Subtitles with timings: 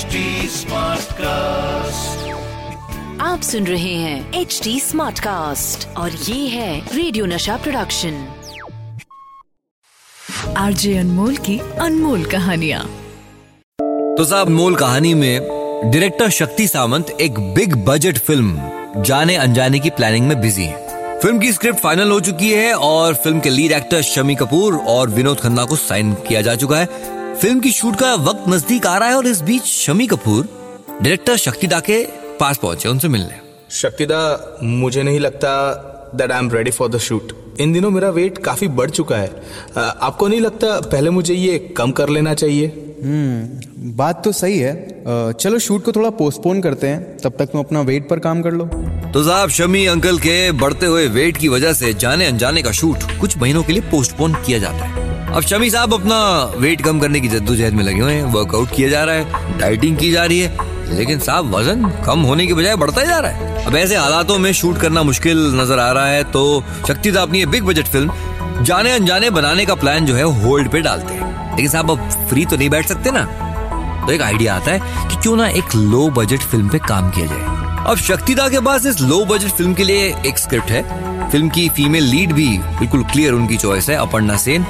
[0.00, 0.20] HD
[1.12, 2.28] cast
[3.20, 8.28] आप सुन रहे हैं एच डी स्मार्ट कास्ट और ये है रेडियो नशा प्रोडक्शन
[10.56, 12.84] आरजे अनमोल की अनमोल कहानियाँ।
[14.16, 15.40] तो साहब मोल कहानी में
[15.84, 21.38] डायरेक्टर शक्ति सामंत एक बिग बजट फ़िल्म जाने अनजाने की प्लानिंग में बिज़ी है। फ़िल्म
[21.38, 25.40] की स्क्रिप्ट फाइनल हो चुकी है और फ़िल्म के लीड एक्टर शमी कपूर और विनोद
[25.40, 29.08] खन्ना को साइन किया जा चुका है। फ़िल्म की शूट का वक्त नज़दीक आ रहा
[29.08, 30.48] है और इस बीच शमी कपूर
[30.92, 32.02] डायरेक्टर शक्तिदा के
[32.40, 33.38] पास पहुँचे उनसे मिलने।
[33.72, 34.18] शक्तिदा
[34.62, 35.52] मुझे नहीं लगता
[36.14, 39.30] that I am ready for the shoot इन दिनों मेरा वेट काफ़ी बढ़ चुका है।
[39.78, 42.66] आपको नहीं लगता पहले मुझे ये कम कर लेना चाहिए?
[43.02, 47.60] हम्म बात तो सही है। चलो शूट को थोड़ा पोस्टपोन करते हैं। तब तक तुम
[47.60, 48.64] अपना वेट पर काम कर लो।
[49.12, 53.20] तो साहब शमी अंकल के बढ़ते हुए वेट की वजह से जाने अनजाने का शूट
[53.20, 54.99] कुछ महीनों के लिए पोस्टपोन किया जाता है।
[55.30, 56.16] अब शमी साहब अपना
[56.58, 59.96] वेट कम करने की जद्दोजहद में लगे हुए हैं। वर्कआउट किया जा रहा है डाइटिंग
[59.96, 63.30] की जा रही है, लेकिन साहब वज़न कम होने की बजाय बढ़ता ही जा रहा
[63.30, 66.42] है। अब ऐसे हालातों में शूट करना मुश्किल नज़र आ रहा है तो
[66.88, 70.80] शक्ति साहब अपनी बिग बजट फ़िल्म जाने अनजाने बनाने का प्लान जो है होल्ड पे
[70.80, 73.24] डालते हैं। लेकिन साहब, अब फ्री तो नहीं बैठ सकते ना?
[74.06, 77.26] तो एक आइडिया आता है कि क्यों ना एक लो बजट फ़िल्म पे काम किया
[77.26, 77.49] जाए।
[77.80, 81.68] अब शक्तिदा के पास इस लो बजट फ़िल्म के लिए एक स्क्रिप्ट है। फ़िल्म की
[81.68, 82.46] फीमेल लीड भी
[82.78, 84.64] बिल्कुल क्लियर उनकी चॉइस है, अपर्णा सेन।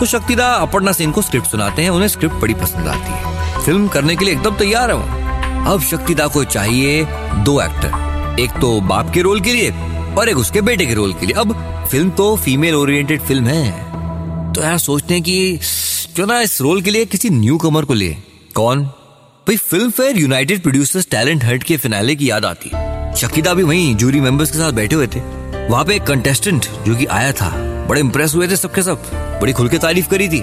[0.00, 3.88] तो शक्तिदा अपर्णा सेन को स्क्रिप्ट सुनाते हैं, उन्हें स्क्रिप्ट बड़ी पसंद आती है। फ़िल्म
[3.88, 7.04] करने के लिए एकदम तैयार है अब शक्तिदा को चाहिए
[7.44, 9.70] दो एक्टर एक तो बाप के रोल के लिए
[10.18, 11.54] और एक उसके बेटे के रोल के लिए। अब
[11.90, 15.58] फ़िल्म तो फीमेल ओरिएंटेड फ़िल्म है। तो यार सोचते हैं कि
[16.14, 18.22] क्यों ना इस रोल के लिए किसी न्यू कमर को लिए
[18.54, 18.88] कौन?
[19.48, 19.56] भाई
[19.90, 22.68] Filmfare United Producers talent hunt के फिनाले की याद आती।
[23.16, 25.20] शकीदा भी वहीं जूरी मेंबर्स के साथ बैठे हुए थे।
[25.68, 27.50] वहाँ पे एक कंटेस्टेंट जो कि आया था,
[27.86, 30.40] बड़े इम्प्रेस हुए थे सबके सब। बड़ी खुल के तारीफ़ करी थी।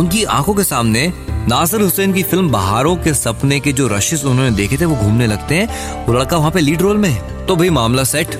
[0.00, 1.12] उनकी आँखों के सामने
[1.48, 5.26] नासिर हुसैन की फ़िल्म बहारों के सपने के जो रशेस उन्होंने देखे थे, वो घूमने
[5.26, 8.34] लगते हैं। वो लड़का वहाँ पे लीड रोल में है। तो भाई, मामला सेट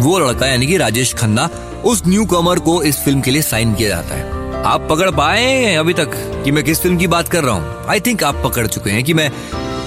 [0.00, 1.48] वो लड़का यानी कि राजेश खन्ना
[1.84, 4.33] उस न्यू कमर को इस फ़िल्म के लिए साइन किया जाता है।
[4.64, 6.10] आप पकड़ पाए हैं अभी तक
[6.44, 7.86] कि मैं किस फ़िल्म की बात कर रहा हूँ?
[7.86, 9.30] आई थिंक आप पकड़ चुके हैं कि मैं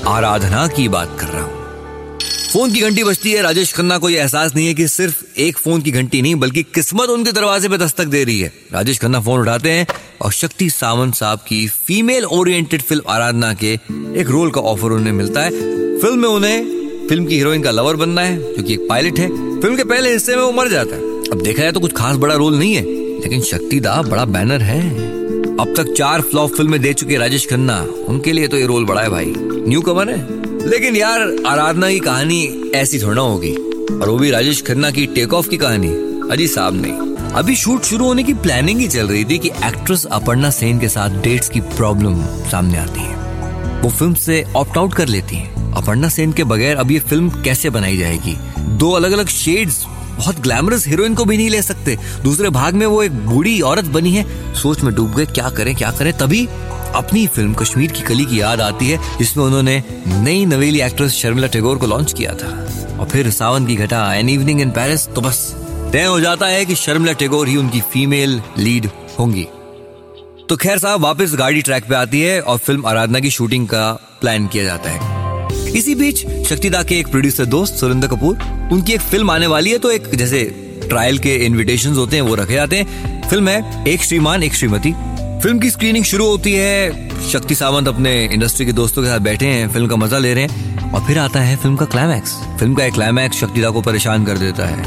[0.07, 2.19] आराधना की बात कर रहा हूँ।
[2.53, 5.57] फ़ोन की घंटी बजती है, राजेश खन्ना को यह एहसास नहीं है कि सिर्फ़ एक
[5.57, 9.19] फ़ोन की घंटी नहीं, बल्कि किस्मत उनके दरवाजे पे दस्तक दे रही है। राजेश खन्ना
[9.19, 9.87] फ़ोन उठाते हैं
[10.21, 13.73] और शक्ति सावंत साहब की फीमेल ओरिएंटेड फ़िल्म आराधना के
[14.17, 15.51] एक रोल का ऑफ़र उन्हें मिलता है।
[15.99, 19.27] फ़िल्म में उन्हें फ़िल्म की हीरोइन का लवर बनना है, जो एक पायलट है।
[19.61, 21.01] फ़िल्म के पहले हिस्से में वो मर जाता है।
[21.31, 24.61] अब देखा जाए तो कुछ खास बड़ा रोल नहीं है। लेकिन शक्ति दा बड़ा बैनर
[24.61, 24.89] है।
[25.57, 29.01] अब तक चार फ्लॉप फ़िल्में दे चुके राजेश खन्ना। उनके लिए तो ये रोल बड़ा
[29.01, 30.28] है भाई। न्यू कमर है।
[30.69, 33.53] लेकिन यार, आराधना की कहानी ऐसी थोड़ा होगी।
[34.01, 35.88] और वो भी राजेश खन्ना की टेक ऑफ़ की कहानी।
[36.31, 36.94] अजी साहब नहीं।
[37.33, 40.89] अभी शूट शुरू होने की प्लानिंग ही चल रही थी कि एक्ट्रेस अपर्णा सेन के
[40.89, 43.16] साथ डेट्स की प्रॉब्लम सामने आती है।
[43.81, 47.29] वो फ़िल्म से ऑप्ट आउट कर लेती है। अपर्णा सेन के बगैर अब ये फ़िल्म
[47.29, 48.38] कैसे बनाई जाएगी?
[48.59, 49.85] दो अलग अलग शेड्स
[50.17, 53.85] बहुत ग्लैमरस हीरोइन को भी नहीं ले सकते। दूसरे भाग में वो एक बूढ़ी औरत
[53.85, 56.13] बनी है। सोच में डूब गए, क्या करें क्या करें?
[56.13, 56.47] तभी
[56.95, 61.47] अपनी फ़िल्म कश्मीर की कली की याद आती है, जिसमें उन्होंने नई नवेली एक्ट्रेस शर्मिला
[61.47, 62.47] टैगोर को लॉन्च किया था।
[63.00, 65.55] और फिर सावन की घटा एन इवनिंग इन पेरिस तो बस
[65.94, 68.89] तय हो जाता है कि शर्मिला टैगोर ही उनकी फीमेल लीड
[69.19, 69.47] होंगी।
[70.49, 73.91] तो खैर साहब, वापस गाड़ी ट्रैक पे आती है और फ़िल्म आराधना की शूटिंग का
[74.22, 75.06] प्लान किया जाता है।
[75.69, 78.38] इसी बीच शक्तिदा के एक प्रोड्यूसर दोस्त सुरेंद्र कपूर,
[78.72, 80.44] उनकी एक फ़िल्म आने वाली है तो एक जैसे
[80.89, 84.94] ट्रायल के इनविटेशन होते हैं, वो रखे जाते हैं। फ़िल्म है एक श्रीमान, एक श्रीमती।
[85.44, 89.45] फ़िल्म की स्क्रीनिंग शुरू होती है, शक्ति सावंत अपने इंडस्ट्री के दोस्तों के साथ बैठे
[89.45, 92.73] हैं फ़िल्म का मज़ा ले रहे हैं, और फिर आता है फ़िल्म का क्लाइमैक्स फ़िल्म
[92.73, 94.84] का एक क्लाइमैक्स शक्तिदा को परेशान कर देता है,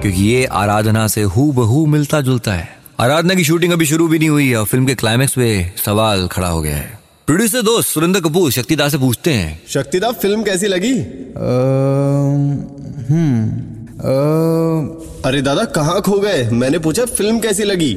[0.00, 2.68] क्योंकि ये आराधना से हु बहू मिलता जुलता है।
[3.00, 6.26] आराधना की शूटिंग अभी शुरू भी नहीं हुई है, और फ़िल्म के क्लाइमैक्स पे सवाल
[6.26, 10.66] खड़ा हो गया है। प्रोड्यूसर दोस्त सुरेंद्र कपूर शक्तिदा से पूछते हैं। शक्तिदा फ़िल्म कैसी
[10.66, 10.92] लगी?
[15.26, 16.48] अरे दादा कहाँ खो गए?
[16.50, 17.92] मैंने पूछा फ़िल्म कैसी लगी?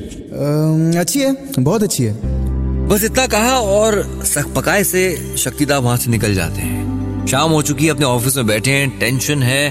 [1.00, 6.12] अच्छी है बहुत अच्छी है। बस इतना कहा और सख पकाए से शक्तिदा वहाँ से
[6.12, 9.70] निकल जाते हैं। शाम हो चुकी है अपने ऑफ़िस में बैठे हैं टेंशन है।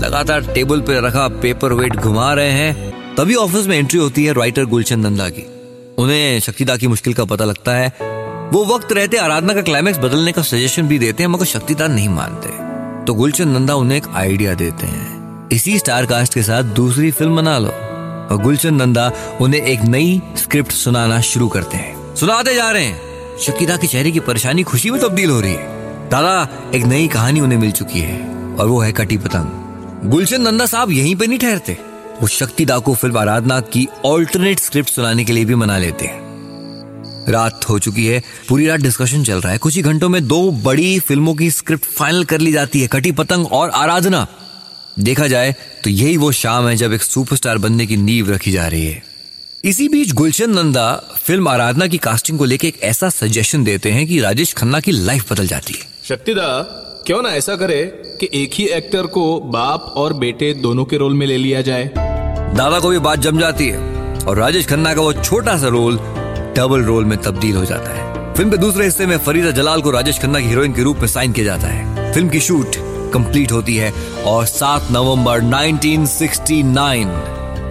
[0.00, 4.32] लगातार टेबल पे रखा पेपर वेट घुमा रहे हैं। तभी ऑफ़िस में एंट्री होती है
[4.32, 5.46] राइटर गुलशन नंदा की।
[5.98, 8.09] उन्हें शक्तिदा की मुश्किल का पता लगता है।
[8.52, 12.08] वो वक्त रहते आराधना का क्लाइमैक्स बदलने का सजेशन भी देते हैं, मगर शक्तिदा नहीं
[12.08, 12.48] मानते।
[13.04, 17.36] तो गुलशन नंदा उन्हें एक आइडिया देते हैं। इसी स्टार कास्ट के साथ दूसरी फ़िल्म
[17.36, 17.68] बना लो।
[18.30, 23.00] और गुलशन नंदा उन्हें एक नई स्क्रिप्ट सुनाना शुरू करते हैं। सुनाते जा रहे हैं।
[23.38, 25.62] शकीदा के चेहरे की परेशानी खुशी में तब्दील हो रही है।
[26.08, 28.20] दादा, एक नई कहानी उन्हें मिल चुकी है,
[28.60, 31.78] और वो है कटी पतंग गुलशन नंदा साहब यहीं पे नहीं ठहरते।
[32.22, 36.29] वो शक्तिदा को फ़िल्म आराधना की ऑल्टरनेट स्क्रिप्ट सुनाने के लिए भी मना लेते हैं।
[37.30, 40.50] रात हो चुकी है पूरी रात डिस्कशन चल रहा है। कुछ ही घंटों में दो
[40.62, 44.26] बड़ी फ़िल्मों की स्क्रिप्ट फाइनल कर ली जाती है कटी पतंग और आराधना।
[44.98, 45.54] देखा जाए
[45.84, 49.02] तो यही वो शाम है जब एक सुपरस्टार बनने की नींव रखी जा रही है।
[49.64, 54.06] इसी बीच गुलशन नंदा फ़िल्म आराधना की कास्टिंग को लेकर एक ऐसा सजेशन देते हैं
[54.06, 56.46] कि राजेश खन्ना की लाइफ बदल जाती है। शक्तिदा
[57.06, 57.82] क्यों ना ऐसा करे
[58.20, 61.84] कि एक ही एक्टर को बाप और बेटे दोनों के रोल में ले लिया जाए।
[62.56, 63.78] दादा को भी बात जम जाती है
[64.24, 65.96] और राजेश खन्ना का वो छोटा सा रोल
[66.56, 69.90] डबल रोल में तब्दील हो जाता है। फ़िल्म के दूसरे हिस्से में फरीदा जलाल को
[69.90, 72.76] राजेश खन्ना की हीरोइन के रूप में साइन किया जाता है। फ़िल्म की शूट
[73.12, 73.92] कंप्लीट होती है
[74.26, 77.06] और 7 नवंबर 1969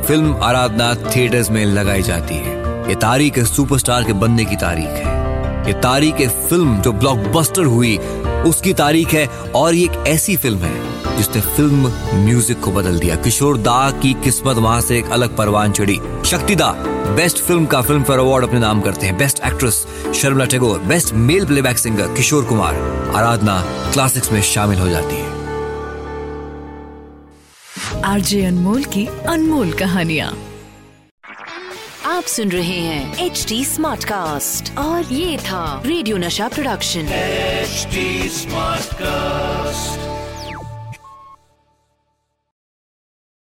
[0.08, 2.58] फ़िल्म आराधना थिएटर्स में लगाई जाती है।
[2.90, 5.18] ये तारीख है सुपरस्टार के बनने की तारीख है।
[5.68, 7.98] ये तारीख फ़िल्म जो ब्लॉकबस्टर हुई,
[8.46, 11.92] उसकी तारीख है और ये एक ऐसी फ़िल्म है। जिसने फ़िल्म
[12.25, 16.56] म्यूज़िक को बदल दिया। किशोर दा की किस्मत वहाँ से एक अलग परवान चढ़ी। शक्ति
[16.56, 16.71] दा
[17.16, 19.86] बेस्ट फ़िल्म का फ़िल्म फेयर अवार्ड अपने नाम करते हैं। Best actress
[20.16, 20.80] Sharmila Tagore.
[20.89, 22.75] Best male playback singer Kishore Kumar.
[23.16, 23.62] Aradhana
[23.94, 25.27] classics में शामिल हो जाती है।
[28.06, 30.38] आरजे अनमोल की अनमोल कहानियाँ।
[32.06, 37.88] आप सुन रहे हैं एच डी स्मार्ट कास्ट और ये था रेडियो नशा प्रोडक्शन एच
[38.33, 40.19] स्मार्ट Smartcast.